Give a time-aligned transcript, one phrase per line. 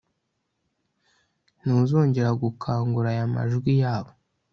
[1.61, 4.11] ntuzongera gukangura aya majwi yabo